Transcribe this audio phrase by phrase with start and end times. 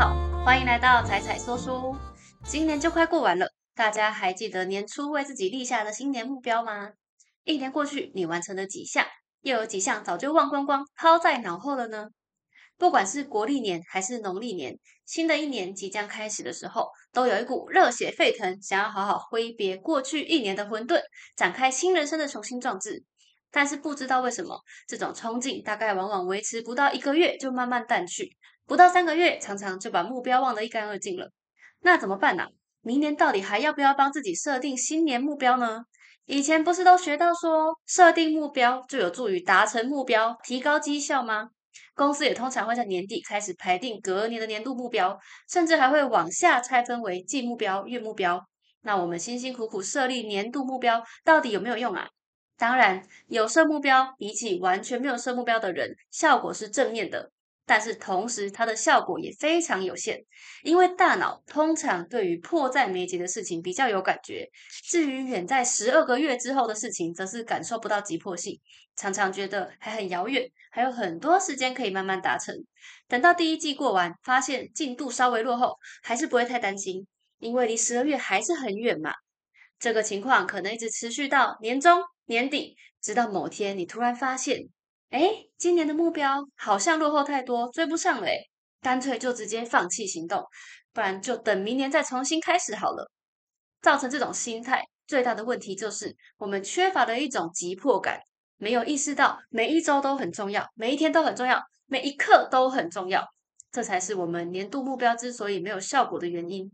[0.00, 1.94] 好，欢迎来到彩彩说书。
[2.46, 6.88] 今年就快过完了，大家还记得年初为自己立下的新年目标吗？
[7.44, 9.04] 一年过去，你完成了几项？
[9.42, 12.06] 又有几项早就忘光光，抛在脑后了呢？
[12.78, 14.74] 不管是国历年还是农历年，
[15.04, 20.98] 新的一年即将开始的时候，都有一股热血沸腾，想要好好挥别过去一年的混沌，
[21.36, 23.04] 展开新人生的雄心壮志。
[23.50, 24.58] 但是不知道为什么，
[24.88, 28.34] 这种冲劲大概往往维持不到一个月就慢慢淡去，
[28.70, 31.28] 不到三个月，常常就把目标忘得一干二净了。
[31.80, 32.46] 那怎么办呢？
[32.82, 35.82] 明年到底还要不要帮自己设定新年目标呢？
[36.26, 41.48] 以前不是都学到说，设定目标就有助于达成目标，提高绩效吗？
[41.96, 45.18] 公司也通常会在年底开始排定隔年的年度目标，
[45.48, 48.40] 甚至还会往下拆分为季目标、月目标。
[48.82, 52.06] 那我们辛辛苦苦设立年度目标，到底有没有用啊？
[52.56, 57.32] 当然，有设目标比起完全没有设目标的人，效果是正面的。
[57.70, 60.18] 但是同时，它的效果也非常有限，
[60.64, 64.50] 因为大脑通常对于迫在眉睫的事情比较有感觉，
[64.82, 68.58] 至于远在十二个月之后的事情，则是感受不到急迫性，
[68.96, 72.52] 常常觉得还很遥远，还有很多时间可以慢慢达成。
[73.06, 77.06] 等到第一季过完，发现进度稍微落后，还是不会太担心，
[77.38, 79.12] 因为离十二月还是很远嘛。
[79.78, 84.58] 这个情况可能一直持续到年终、年底，直到某天你突然发现。
[85.10, 88.28] 哎，今年的目标好像落后太多，追不上了。
[88.80, 90.42] 干脆就直接放弃行动，
[90.92, 93.10] 不然就等明年再重新开始好了。
[93.82, 98.20] 造成这种心态最大的问题就是，我们缺乏了一种急迫感，
[98.56, 103.26] 没有意识到每一周都很重要，每一天都很重要，每一刻都很重要。
[103.72, 106.70] 这才是我们年度目标之所以没有效果的原因。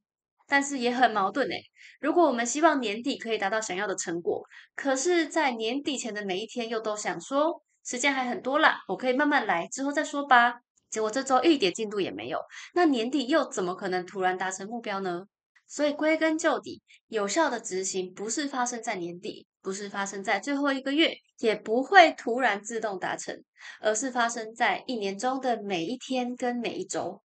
[0.46, 1.56] 但是也很矛盾哎，
[2.00, 4.44] 如果我们希望年底可以达到想要的成果，
[4.76, 7.62] 可是，在年底前的每一天又都想说。
[7.86, 10.60] 时间还很多啦，我可以慢慢来，之后再说吧。
[10.90, 12.40] 结果这周一点进度也没有，
[12.74, 15.22] 那年底又怎么可能突然达成目标呢？
[15.68, 23.36] 所以归根究底，有效的执行不是发生在年底，不是发生在最后一个月，也不会突然自动达成，
[23.80, 27.20] 而是发生在一年中的每一天跟每一周。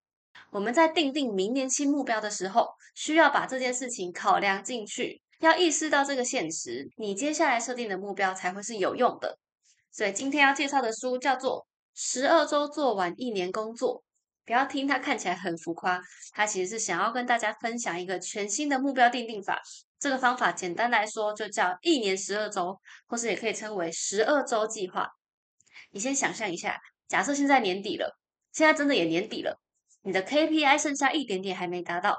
[0.50, 9.38] 我们在定定明年新目标的时候，需要把这件事情考量进去，要意识到这个现实，你接下来设定的目标才会是有用的。
[9.92, 11.60] 所以今天要介绍的书叫做
[11.94, 13.98] 《十二周做完一年工作》，
[14.46, 16.00] 不要听它看起来很浮夸，
[16.32, 19.60] 它其实是想要跟大家分享一个全新的目标定定法。
[20.00, 22.76] 这个方法简单来说就叫一年十二周，
[23.06, 25.06] 或是也可以称为十二周计划。
[25.90, 28.18] 你先想象一下，假设现在年底了，
[28.50, 29.60] 现在真的也年底了，
[30.00, 32.16] 你的 KPI 剩下一点点还没达到，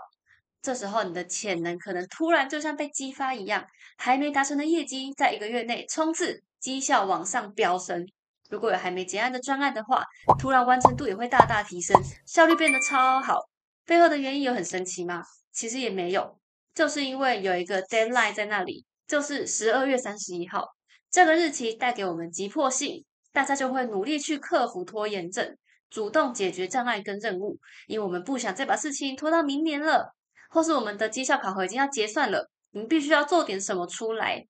[0.61, 3.65] 这时候你的潜能可能突然就像被激发一样，
[3.97, 6.43] 还没达成的业绩在一个月内冲刺。
[6.63, 8.07] 绩效往上飙升，
[8.49, 10.01] 如果有还没结案的专案的话，
[10.39, 13.37] 突然完成度也会大大提升，效率变得超好。
[13.85, 15.21] 背后的原因有很神奇吗？
[15.51, 16.39] 其实也没有，
[16.73, 20.65] 就是因为有一个 deadline 在那里，就是十二月三十一号
[21.11, 23.03] 这个日期带给我们急迫性，
[23.33, 25.57] 大家就会努力去克服拖延症，
[25.89, 30.15] 主动解决障碍跟任务，因为我们不想再把事情拖到明年了，
[30.49, 34.45] 或是我们的绩效考核已经要结算了，我们必须要做点什么出来。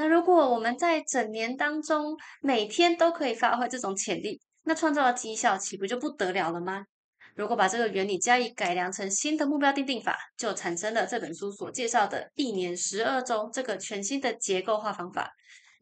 [0.00, 6.86] 那如果我们在整年当中每天都可以发挥这种潜力，那创造的绩效岂不就不得了了吗？
[7.34, 15.30] 如果把这个原理加以改良成新的目标定定法，就产生了这本书所介绍的一年十二周这个全新的结构化方法。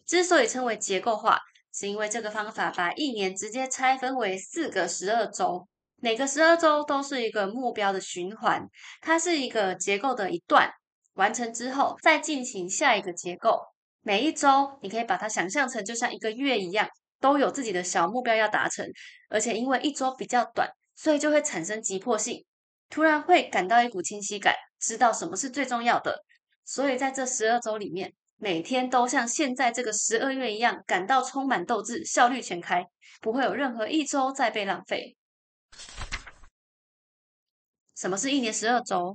[0.05, 1.39] 之所以称为结构化，
[1.73, 5.69] 是因为这个方法把一年直接拆分为四个十二周，
[6.03, 8.67] 每个十二周都是一个目标的循环，
[9.01, 10.69] 它是一个结构的一段，
[11.15, 13.61] 完成之后再进行下一个结构。
[14.03, 16.89] 每一周，你可以把它想象成就像一个月一样，
[17.21, 18.87] 都有自己的小目标要达成。
[19.29, 22.45] 而且因为一周比较短，所以就会产生急迫性，
[22.89, 26.25] 突然会感到一股清晰感，知道什么是最重要的。
[26.65, 32.87] 所以在这十二周里面，每天都像现在这个十二月一样，感到充满斗志，效率全开，
[33.21, 35.17] 不会有任何一周再被浪费。
[37.97, 39.15] 什么是一年十二周？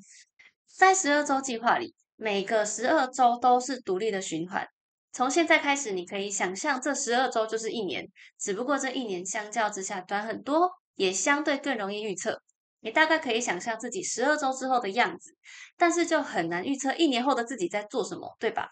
[0.68, 4.68] 在十二周计划里，每个十二周都是独立的循环。
[5.14, 12.42] 从现在开始，你可以想象这十二周就是一年，只不过这一年相较之下短很多，也相对更容易预测。
[12.80, 15.30] 你大概可以想象自己十二周之后的样子，
[15.78, 18.68] 但是就很难预测一年后的自己在做什么，对吧？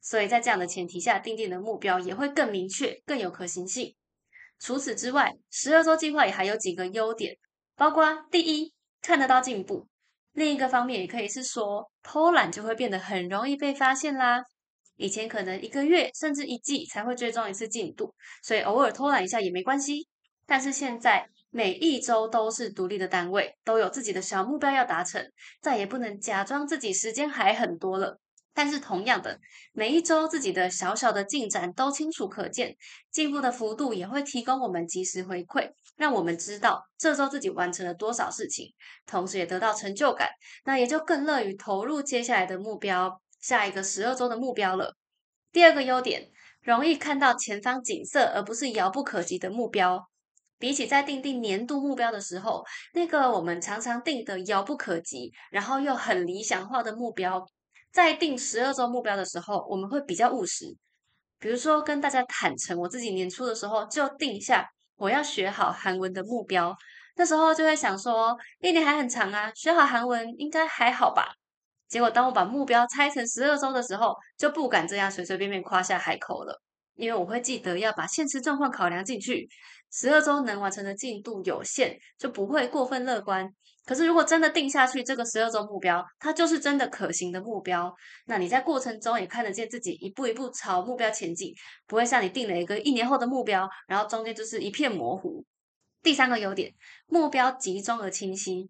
[0.00, 3.94] 所以在这样的前提下，定定的目标也会更明确、更有可行性。
[4.58, 7.36] 除此之外，十二周计划也还有几个优点，
[7.76, 8.72] 包括第一，
[9.02, 9.86] 看得到进步；
[10.32, 14.42] 另一个方面也可以是说，偷懒就会变得很容易被发现啦。
[14.98, 18.12] 以前可能一个月甚至一季才会追踪一次进度，
[18.42, 20.06] 所以偶尔偷懒一下也没关系。
[20.44, 25.24] 但是现在每一周都是独立的单位，都有自己的小目标要达成，
[25.62, 28.18] 再也不能假装自己时间还很多了。
[28.54, 29.38] 但是同样的，
[29.72, 32.74] 每一周自己的小小的进展都清楚可见，
[33.12, 38.74] 进步的幅度也会提供我们及时回馈，让我们知道这周自己完成了多少事情，
[39.06, 40.28] 同时也得到成就感，
[40.64, 44.94] 那也就更乐于投入接下来的目标，下一个十二周的目标了。
[45.52, 46.30] 第二个优点，
[46.62, 50.08] 容易看到前方景色，而不是遥不可及的目标。
[50.58, 57.46] 比起在定定年度目标的时候，那个我们常常定的遥不可及，然后又很理想化的目标。
[57.92, 60.76] 在定十二周目标的时候，我们会比较务实。
[61.38, 66.76] 比如说，跟大家坦诚，我自己年初的时候就定下我要学好韩文的目标。
[67.14, 71.32] 那时候就会想说，一年还很长啊，学好韩文应该还好吧。
[71.88, 76.60] 结果当我把目标拆成十二周的时候，就不敢这样随随便便夸下海口了，
[76.96, 79.48] 因为我会记得要把现实状况考量进去。
[79.90, 83.50] 十二周能完成的进度有限，就不会过分乐观。
[83.86, 87.90] 可是，如果真的定下去这个十二周目标，它就是真的可行的目标。
[88.26, 91.54] 那你在过程中也看得见自己一步一步朝目标前进，
[91.86, 95.42] 不会像你定了一个一年后的目标，然后中间就是一片模糊。
[96.02, 96.70] 第三个优点，
[97.06, 98.68] 目标集中而清晰。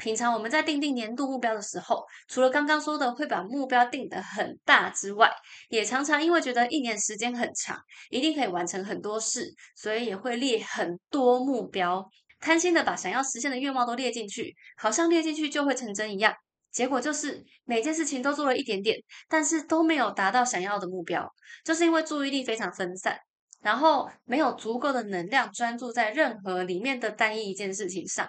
[0.00, 5.30] 平常我们在定定年度目标的时候，除了刚刚说的会把目标定得很大之外，
[5.68, 12.02] 也常常因为觉得一年时间很长，一定可以完成很多事，所以也会列很多目标，
[12.40, 16.34] 贪心的把想要实现的愿望都列进去，好像列进去就会成真一样。
[16.72, 18.96] 结果就是每件事情都做了一点点，
[19.28, 21.30] 但是都没有达到想要的目标，
[21.62, 23.18] 就是因为注意力非常分散，
[23.60, 28.26] 然后没有足够的能量专注在任何里面的单一一件事情上。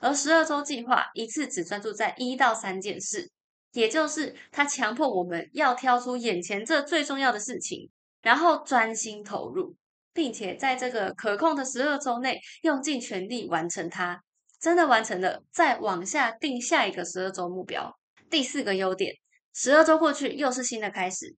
[0.00, 3.30] 而十二周计划一次只专注在一到三件事，
[3.72, 7.90] 也就是它强迫我们要挑出眼前这最重要的事情，
[8.22, 9.74] 然后专心投入，
[10.12, 14.22] 并且在这个可控的十二周内用尽全力完成它。
[14.60, 17.94] 真的完成了，再往下定下一个十二周目标。
[18.30, 19.14] 第四个优点，
[19.52, 21.36] 十二周过去又是新的开始。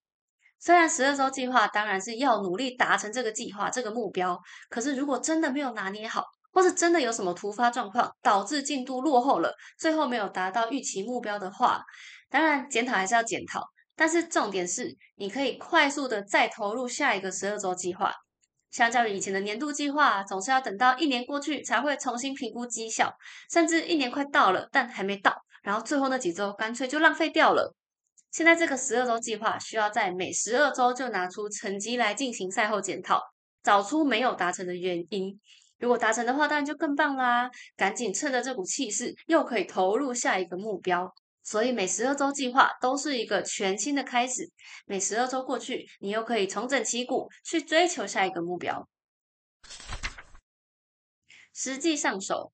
[0.60, 6.22] 虽然十二周计划当然是要努力达成这个计划这个目标，可是如果真的没有拿捏好。
[6.56, 11.82] 或是真的有什么突发状况导致进度落后了，最后没有达到预期目标的话，
[12.30, 13.62] 当然检讨还是要检讨。
[13.94, 18.10] 但是重点是，你可以快速的再投入下一个十二周计划。
[18.70, 23.14] 相较于以前的年度计划，总是要等到一年过去才会重新评估绩效，
[23.52, 27.74] 甚至一年快到了但还没到，然后最后那几周干脆就浪费掉了。
[28.30, 33.20] 现在这个十二周计划需要在每十二周就拿出成绩来进行赛后检讨，
[33.62, 35.38] 找出没有达成的原因。
[35.78, 37.50] 如果达成的话，当然就更棒啦！
[37.76, 41.14] 赶紧趁着这股气势，又可以投入下一个目标。
[41.42, 44.50] 所以每十二周计划都是一个全新的开始。
[44.86, 48.88] 每十二周过去，你又可以重整旗鼓，去追求下一个目标。
[51.54, 52.52] 实际上手，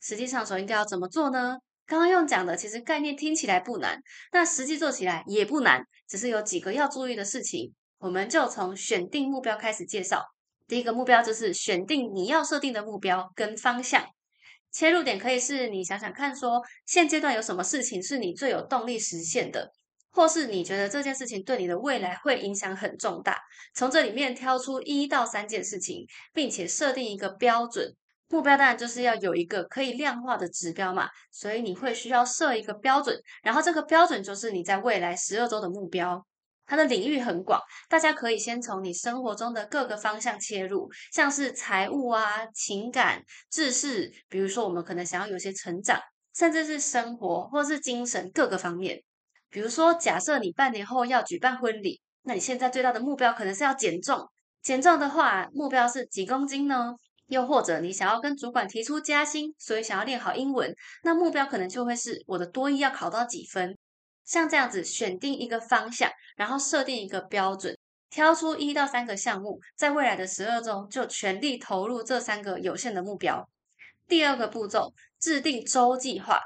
[0.00, 1.58] 实际上手应该要怎么做呢？
[1.86, 4.02] 刚刚用讲的，其实概念听起来不难，
[4.32, 7.72] 那实际做起来也不难，只是有几个要注意的事情。
[7.98, 10.22] 我们就从选定目标开始介绍。
[10.66, 14.04] 第一个目标就是选定你要设定的目标跟方向，
[14.72, 19.70] 切入点可以是你想想看，说现阶段有什么事情是你最有动力实现的，
[20.10, 23.38] 或是你觉得这件事情对你的未来会影响很重大，
[23.74, 27.94] 从这里面挑出一到三件事情，并且设定一个标准。
[28.28, 36.26] 目标，当然就是要有一个可以量化的指标嘛，所以你会需要设一个标准，然后这个标准就是你在未来十二周的目标。
[36.66, 45.98] 它的领域很广，大家可以先从你生活中的各个方向切入，像是财务啊、情感、知识，比如说我们可能想要有些成长，
[46.34, 49.02] 甚至是生活或是精神各个方面。
[49.48, 54.28] 比如说，假设你半年后要举办婚礼，那你现在最大的目标可能是要减重，
[54.60, 56.94] 减重的话，目标是几公斤呢？
[57.28, 63.76] 又或者你想要跟主管提出加薪，所以想要练好英文，那目标可能就会是我的多一要考到几分。
[64.26, 67.74] 像这样子选定一个方向，然后设定一个标准，
[68.10, 73.48] 挑出一到三个项目，在未来的十二周就全力投入这三个有限的目标。
[74.06, 76.38] 第二个步骤，制定周计划。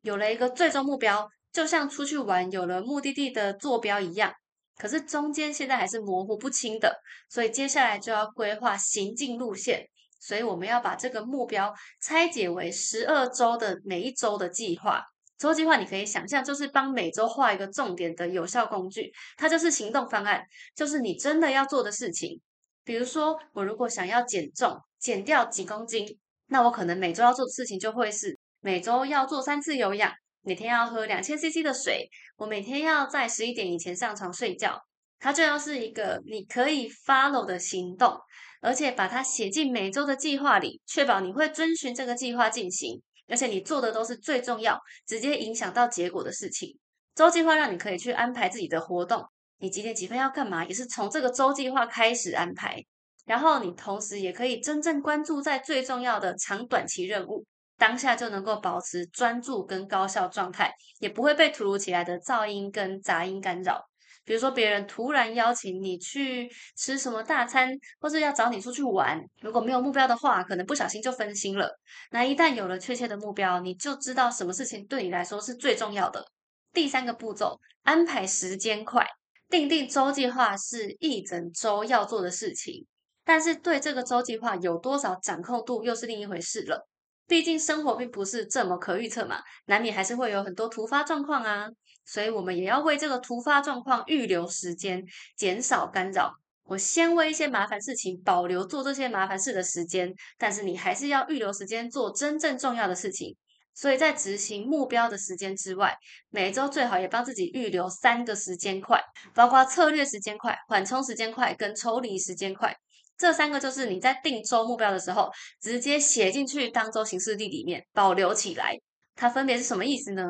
[0.00, 4.32] 有了一个最终目标，就像出去玩有了目的地的坐标一样，
[4.76, 9.86] 可是中间现在还是模糊不清的，所以接下来就要规划行进路线。
[10.18, 15.04] 所以我们要把这个目标拆解为十二周的每一周的计划。
[15.38, 20.42] 周计划你可以想象，就是帮每周画一个重点的有效工具，它就是行动方案，
[20.74, 22.40] 就是你真的要做的事情。
[22.84, 30.12] 比如说，我如果想要减重，减掉几公斤，那我可能每周要做的事情就会是每周要做三次有氧，
[30.42, 34.80] 每天要喝两千 CC 的水，我每天要在十一点以前上床睡觉。
[35.18, 38.16] 它就要是一个你可以 follow 的行动，
[38.60, 46.78] 而且把它写进每周的计划里，确保你会遵循这个计划进行，而且你做的都是最重要、直接影响到结果的事情。
[47.14, 49.24] 周计划让你可以去安排自己的活动，
[49.58, 52.82] 你几点几分要干嘛，也是从这个周计划开始安排。
[53.24, 57.44] 然后你同时也可以真正关注在最重要的长短期任务，
[57.76, 63.82] 当下就能够保持专注跟高效状态，也不会被突如其来的噪音跟杂音干扰。
[64.26, 71.70] 比如说别人突然邀请你去吃什么大餐，或是要找你出去玩，如果没有目标的话，可能不小心就分心了。
[72.10, 76.26] 那一旦有了确切的目标，你就知道什么事情对你来说是最重要的。
[76.72, 79.06] 第三个步骤，安排时间块，
[79.48, 82.84] 定定周计划是一整周要做的事情。
[83.24, 86.88] 但是对这个周计划有多少掌控度又是另一回事了。
[87.28, 91.68] 毕竟生活并不是这么可预测嘛，难免还是会有很多突发状况啊。
[92.06, 95.04] 所以我们也要为这个突发状况预留时间，
[95.36, 96.32] 减少干扰。
[96.64, 103.36] 我先为一些麻烦事情保留做这些麻烦事的时间，但是你还是要预留时间做真正重要的事情。
[103.74, 105.94] 所以在执行目标的时间之外，
[106.30, 108.98] 每周最好也帮自己预留三个时间块，
[109.34, 112.74] 包括策略时间块、缓冲时间块跟抽离时间块。
[113.18, 118.78] 这三个就是你在定周目标的时候，直接写进去当周行事历里面保留起来。
[119.14, 120.22] 它分别是什么意思呢？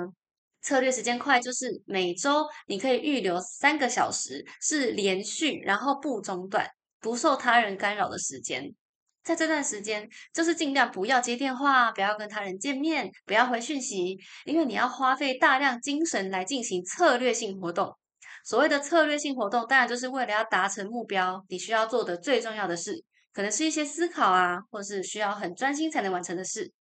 [0.66, 6.68] 策略时间快就是每周你可以预留三个小时，是连续然后不中断、
[6.98, 8.74] 不受他人干扰的时间。
[9.22, 17.96] 在这段时间，就是尽量不要接电话，不要跟他人见面，不要回讯息，因为你要花费大量精神来进行策略性活动。
[18.44, 26.72] 所谓的策略性活动，当然就是为了要达成目标，你需要做的最重要的事，可能是一些思考啊，或是需要很专心才能完成的事。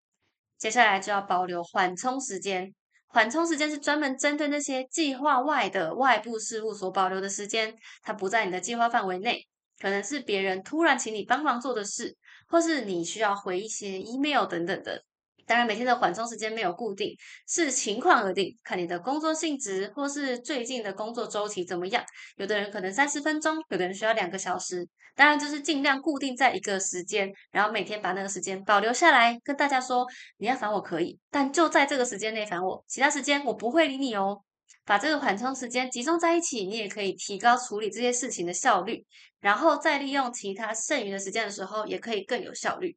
[0.57, 2.75] 接下来就要保留缓冲时间，
[3.07, 9.47] 缓冲时间是专门针对那些计划外的外部事务所保留的时间，它不在你的计划范围内，
[9.81, 12.17] 可能是别人突然请你帮忙做的事，
[12.49, 15.05] 或是你需要回一些 email 等等的。
[15.47, 22.05] 当然，每天的缓冲时间没有固定，视情况而定，看你的工作性质或是最近的工作周期怎么样。
[22.37, 24.89] 有的人可能三十分钟，有的人需要两个小时。
[25.17, 30.05] 当然，就是尽量固定在一个时间，然后每天把那个时间保留下来，跟大家说，
[30.39, 34.43] 你要烦我可以，但就在这个时间内烦我，其他时间我不会理你哦。
[34.87, 39.03] 把这个缓冲时间集中在一起，你也可以提高处理这些事情的效率，
[39.41, 42.95] 然后再利用其他剩余的时间的时候，也可以更有效率。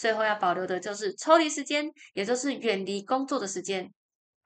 [0.00, 3.86] 最后要保留的就是抽离时间，也就是远离工作的时间。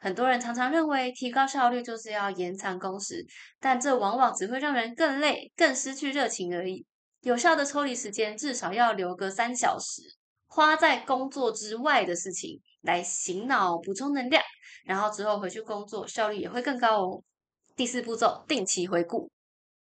[0.00, 3.24] 很多人常常认为提高效率就是要延长工时，
[3.60, 6.84] 但这往往只会让人更累、更失去热情而已。
[7.20, 10.02] 有效的抽离时间至少要留个三小时，
[10.48, 14.42] 花在工作之外的事情来醒脑、补充能量，
[14.84, 17.22] 然后之后回去工作效率也会更高哦。
[17.76, 19.30] 第四步骤，定期回顾。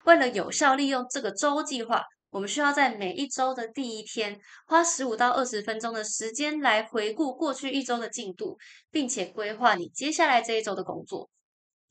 [0.05, 2.05] 为了有效利用这个周计划。
[2.31, 8.59] 我们需要在每一周的第一天花十五到二十分钟的时间来回顾过去一周的进度，
[8.91, 11.31] 并且规划你接下来这一周的工作。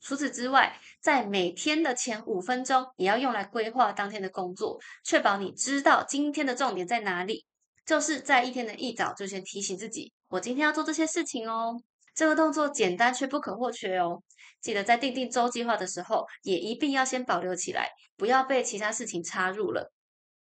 [0.00, 7.44] 除此之外，在每天的前五分钟也要用来规划当天的工作，确保你知道今天的重点在哪里。
[7.84, 11.74] 就是在一天的一早就先提醒自己，我今天要做这些事情哦。
[12.14, 14.22] 这个动作简单却不可或缺哦。
[14.60, 19.90] 记得在定定周计划的时候，也一定要先保留起来，不要被其他事情插入了。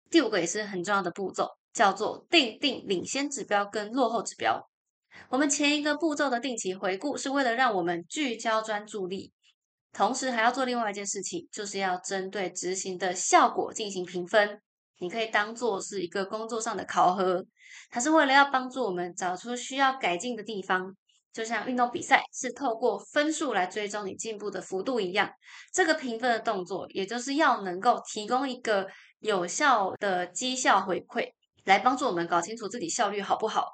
[0.10, 4.70] 第五个也是很重要的步骤，叫做定定领先指标跟落后指标。
[5.30, 9.34] 我们前一个步骤的定期回顾，是为了让我们聚焦专注力，
[9.92, 14.62] 同时还要做另外一件事情，就是要针对执行的效果进行评分。
[15.00, 17.46] 你可以当做是一个工作上的考核，
[17.90, 20.96] 它是为了要帮助我们找出需要改进的地方。
[21.38, 25.30] 就像运动比赛是透过分数来追踪你进步的幅度一样，
[25.72, 28.88] 这个评分的动作，也就是要能够提供一个
[29.20, 31.30] 有效的绩效回馈，
[31.66, 33.68] 来帮助我们搞清楚自己效率好不好。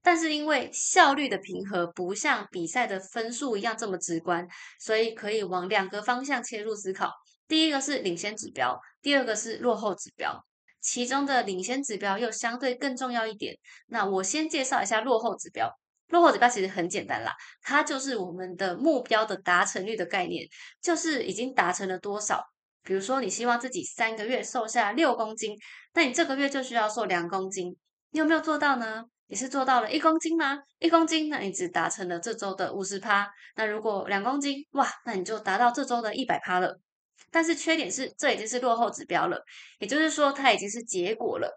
[0.00, 4.48] 但是因为效率的平和不像比赛的分数一样这么直观，
[4.80, 7.12] 所以可以往两个方向切入思考。
[7.46, 10.42] 第一个是领先指标，第二个是落后指标。
[10.80, 13.54] 其中的领先指标又相对更重要一点。
[13.88, 15.70] 那我先介绍一下落后指标。
[16.12, 20.46] 落后指标其实很简单啦，它就是我们的目标的达成率的概念，
[20.80, 22.40] 就是已经达成了多少。
[22.84, 25.56] 比如说，你希望自己三个月瘦下六公斤，
[25.94, 27.74] 那你这个月就需要瘦两公斤。
[28.10, 29.04] 你有没有做到呢？
[29.28, 30.58] 你是做到了一公斤吗？
[30.78, 33.26] 一公斤，那你只达成了这周的五十趴。
[33.56, 36.78] 那如果两公斤，哇，那你就达到这周的一百趴了。
[37.30, 39.42] 但是缺点是，这已经是落后指标了，
[39.78, 41.50] 也就是说，它已经是结果了。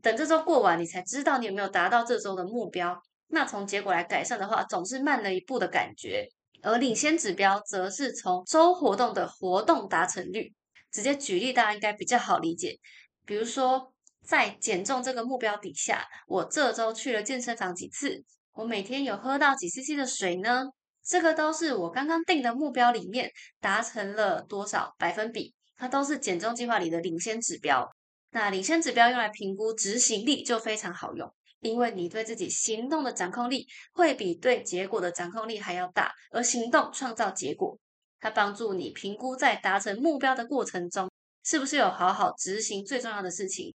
[0.00, 2.96] 等这周过完，你才知道你有没有达到这周的目标。
[3.28, 6.28] 那从结果来改善的话，总是慢了一步的感觉。
[6.62, 10.52] 而领先指标则是从周活动的活动达成率，
[10.90, 12.78] 直接举例，大家应该比较好理解。
[13.24, 13.92] 比如说，
[14.24, 20.64] 在减重这个目标底下，我这周去了健身房几次，我每天有喝到几 CC 的水呢？
[21.04, 23.30] 这个都是我刚刚定的目标里面
[23.60, 27.88] 达成了多少百分比，它都是减重计划里的领先指标。
[28.30, 31.32] 那领先指标用来评估执行力就非常好用，
[31.66, 37.78] 因为你对自己行动的掌控力会比对结果的掌控力还要大，而行动创造结果，
[38.20, 41.10] 它帮助你评估在达成目标的过程中
[41.44, 43.74] 是不是有好好执行最重要的事情。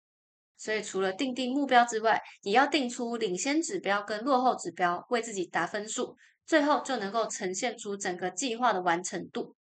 [0.58, 6.16] 所以除了定定目标之外，也要定出领先指标跟落后指标，为自己打分数。
[6.46, 9.56] 最后就能够呈现出整个计划的完成度。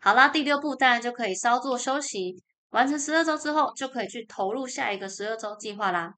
[0.00, 2.40] 好啦，第六步当然就可以稍作休息。
[2.70, 6.14] 完成十二周之后，就可以去投入下一个十二周计划啦。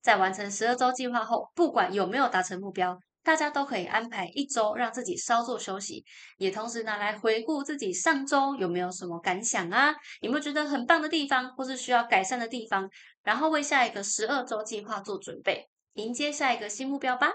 [0.00, 6.04] 在完成十二周计划后，不管有没有达成目标，大家都可以安排一周让自己稍作休息，
[6.38, 12.88] 也同时拿来回顾自己上周有没有什么感想啊，有没有觉得很棒的地方，或是需要改善的地方，
[13.22, 17.30] 然后为下一个十二周计划做准备，迎接下一个新目标吧。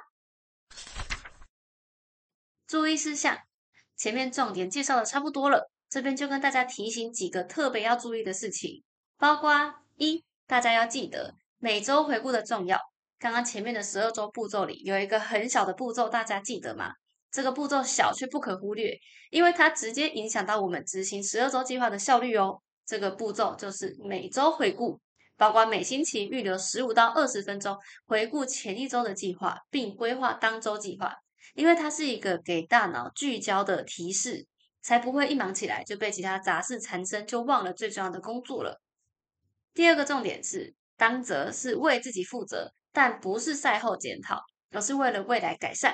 [2.65, 3.37] 注意事项，
[3.95, 8.83] 前面重点介绍的差不多了，这边就跟大家提醒几个特别要注意的事情，
[9.19, 12.77] 包括一，大家要记得每周回顾的重要。
[13.17, 16.91] 刚刚前面的十二周步骤里有一个很小的步骤，大家记得吗？
[17.31, 22.61] 这个步骤小却不可忽略，因为它直接影响到我们执行十二周计划的效率哦。
[22.85, 24.99] 这个步骤就是每周回顾，
[25.37, 27.77] 包括每星期预留十五到二十分钟
[28.07, 31.15] 回顾前一周的计划，并规划当周计划。
[31.53, 34.45] 因为它是一个给大脑聚焦的提示，
[34.81, 38.81] 才不会一忙起来就被其他杂事缠身，就忘了最重要的工作了。
[39.73, 44.41] 第二个重点是，当责是为自己负责，但不是赛后检讨，
[44.71, 45.93] 而是为了未来改善。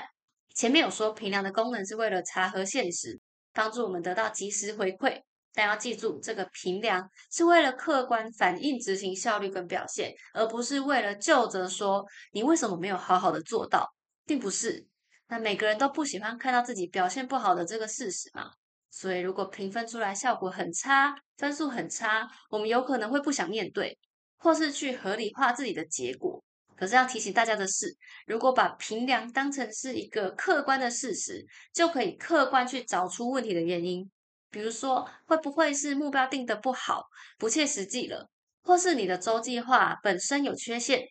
[0.53, 3.19] 前面有说评量的功能是为了查核现实，
[3.51, 5.19] 帮助我们得到及时回馈，
[5.51, 13.91] 但要记住，这个评量是为了客观反映执行效率跟表现，而不是为了就责说你为什么没有好好的做到，
[14.27, 14.86] 并不是。
[15.27, 18.51] 那每个人都不喜欢看到自己表现不好的这个事实嘛？
[18.91, 23.97] 所以如果评分出来效果很差，分数很差，我们有可能会不想面对，
[24.39, 26.43] 或是去合理化自己的结果。
[26.75, 34.10] 可是要提醒大家的是，如果把评量当成是一个客观的事实，就可以客观去找出问题的原因。
[34.49, 37.04] 比如说，会不会是目标定的不好，
[37.38, 38.30] 不切实际了，
[38.63, 41.04] 或是你的周计划本身有缺陷？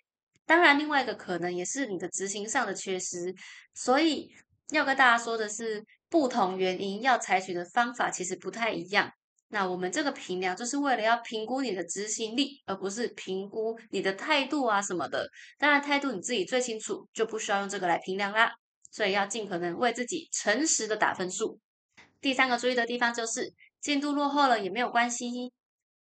[0.46, 3.34] 当然，另外一个可能也是你的执行上的缺失，
[3.74, 4.34] 所以
[4.70, 9.12] 要跟大家说的是，不同原因要采取的方法其实不太一样。
[9.48, 15.26] 那我们这个评量就是为了要评估你的执行力，而不是评估你的态度啊什么的。
[15.58, 18.50] 当然，态度你自己最清楚，就不需要用这个来评量啦。
[18.90, 21.58] 所以要尽可能为自己诚实的打分数。
[22.20, 25.52] 第三个注意的地方就是进度落后了也没有关系，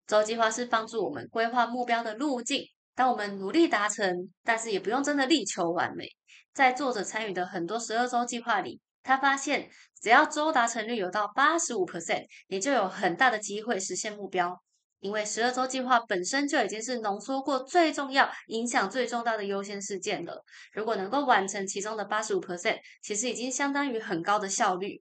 [0.06, 2.64] 周计划是帮助我们规划目标的路径。
[2.94, 6.08] 当我们努力达成，但是也不用真的力求完美。
[6.54, 9.70] 在作者参与的很多十二周计划里，他发现
[10.02, 14.60] 只要周达成率有到八十五 percent，你就有很大的机会实现目标。
[14.98, 20.42] 因为十二周计划本身就已经是浓缩过最重要、影响最重大的优先事件了。
[20.72, 25.00] 如果能够完成其中的八十五 percent，其实已经相当于很高的效率。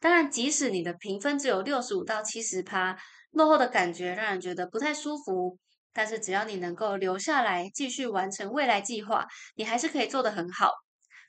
[0.00, 2.96] 当然，即使你的评分只有六十五到七十趴，
[3.30, 5.56] 落后的感觉让人觉得不太舒服。
[5.92, 10.70] 但是只要你能够留下来继续完成未来计划，你还是可以做得很好。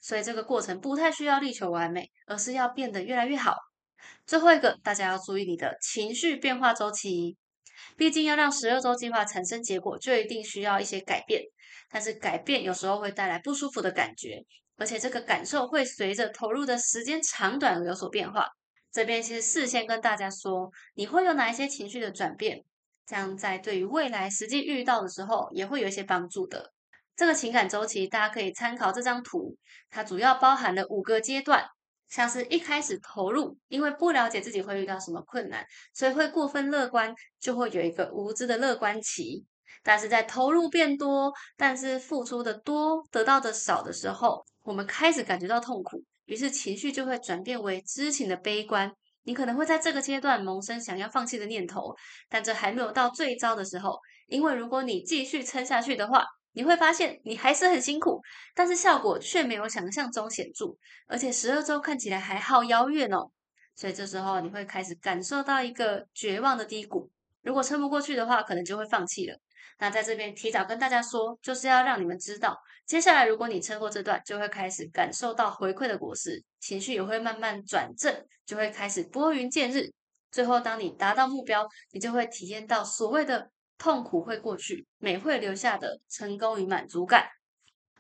[0.02, 3.56] 所以这个过程不太需要力求完美，而是要变得越来越好。
[4.26, 7.38] 最后一个，大家要注意你的情绪变化周期。
[7.96, 11.42] 毕竟要让十二周计划产生结果，就一定需要一些改变。
[11.90, 14.44] 但是改变有时候会带来不舒服的感觉，
[14.78, 18.48] 而且这个感受会随着投入的时间长短而有所变化。
[18.92, 22.64] 这边其实事先跟大家说，你会有哪一些情绪的转变。
[23.06, 26.74] 这样在对于未来实际遇到的时候，也会有一些帮助的。
[27.18, 29.58] 这个情感周期，大家可以参考这张图，
[29.90, 31.66] 它主要包含了五个阶段，
[32.08, 39.44] 像是一开始投入，因为不了解自己会遇到什么困难，所以会过分乐观，就会有一个无知的乐观期。
[39.82, 48.92] 但是在投入变多，但是付出的多，得到的少的时候，我们开始感觉到痛苦，于是情绪就会转变为知情的悲观。
[49.24, 51.96] 你可能会在这个阶段萌生想要放弃的念头，
[52.30, 56.24] 但这还没有到最糟的时候，因为如果你继续撑下去的话，
[56.58, 58.20] 你会发现你还是很辛苦，
[58.56, 63.30] 但是效果却没有想象中显著，而且十二周看起来还好遥远哦。
[63.76, 67.12] 所以这时候你会开始感受到一个绝望的低谷，
[67.44, 69.38] 如果撑不过去的话，可能就会放弃了。
[69.78, 79.92] 那在这边提早跟大家说，就是要让你们知道，接下来如果你撑过这段，就会开始感受到回馈的果实，情绪也会慢慢转正，就会开始拨云见日。
[80.32, 87.28] 最后，当你达到目标，你就会体验到所谓的痛苦会过去，美会留下的成功与满足感。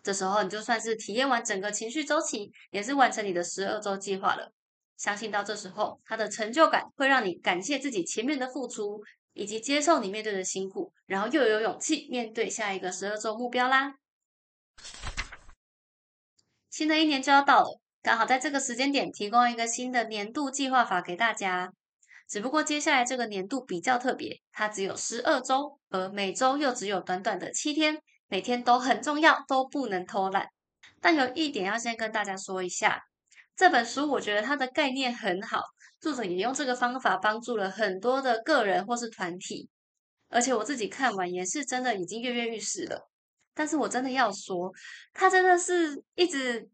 [0.03, 4.51] 这时候，你就算是体验完整个情绪周期，也是完成你的十二周计划了。
[4.95, 13.93] 相信到这时候，他的成就感会让你感谢自己前面的付出，以及接受你面对的辛苦，然后又有勇气面对下一个十二周目标啦。
[16.69, 21.73] 新的一年就要到了，刚好在这个时间点提供一个新的年度计划法给大家。
[22.27, 30.47] 只不过接下来这个年度比较特别，它只有十二周，而每周又只有短短的七天，每天都很重要，都不能偷懒。
[30.99, 33.01] 但有一点要先跟大家说一下。
[33.55, 35.63] 这本书我觉得它的概念很好，
[35.99, 39.69] 作者也用这个方法帮助了很多的个人或是团体，
[40.29, 43.09] 而且我自己看完也是真的已经跃跃欲试了。
[43.55, 44.71] 但是我真的要说，
[45.13, 46.69] 他真的是一直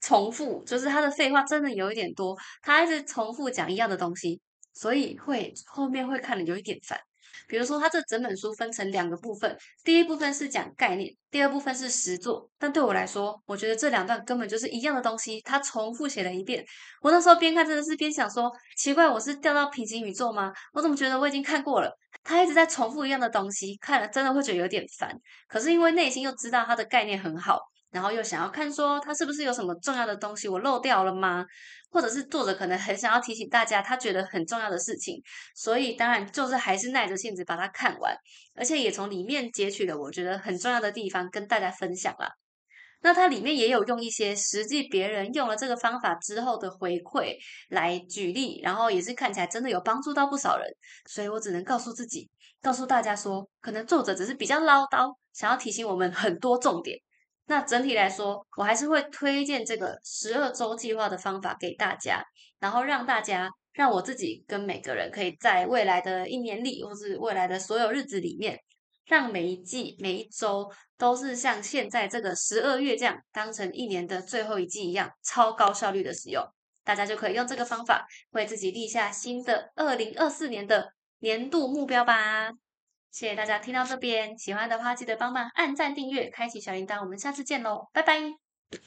[0.00, 4.40] 重复，就是他的废话真的有一点多，他一直重复讲一样的东西，
[4.74, 6.98] 所以会后面会看的有一点烦。
[7.48, 12.48] 比如说，它这整本书分成两个部分，第一部分是讲概念，第二部分是实作。
[12.58, 16.64] 但对我来说，我觉得这两段根本就是一样的东西，他重复写了一遍。
[17.02, 20.52] 我那时候边看真的是边想说，奇怪，我是掉到平行宇宙吗？
[20.72, 21.90] 我怎么觉得我已经看过了？
[22.22, 25.14] 他一直在重复一样的东西，看了真的会觉得有点烦。
[25.48, 27.60] 可是因为内心又知道他的概念很好。
[27.90, 31.46] 然后又想要看说他是不是有什么重要的东西我漏掉了吗？
[31.94, 35.22] 或者是作者可能很想要提醒大家他觉得很重要的事情，
[35.54, 38.12] 所以当然就是还是耐着性子把它看完，
[38.56, 42.28] 而且也从里面截取了我觉得很重要的地方跟大家分享了。
[43.00, 47.36] 那它里面也有用一些实际别人用了这个方法之后的回馈
[47.68, 50.66] 来举例，然后也是看起来真的有帮助到不少人，
[51.06, 52.28] 所以我只能告诉自己，
[52.60, 56.98] 告诉大家说，可能作者只是比较唠叨，想要提醒我们很多重点。
[57.46, 62.24] 那整体来说，我还是会推荐这个十二周计划的方法给大家，
[62.58, 68.58] 然后让大家让我自己跟每个人可以在未来的一年里，或是未来的所有日子里面，
[69.06, 76.42] 让每一季每一周都是像现在这个十二月这样，当成一年的最后一季一样，超高效率的使用。
[76.82, 82.50] 大家就可以用这个方法为自己立下新的二零二四年的年度目标吧。
[83.14, 88.43] 谢谢大家听到这边，喜欢的话记得帮忙按赞、订阅、开启小铃铛，我们下次见喽，拜拜。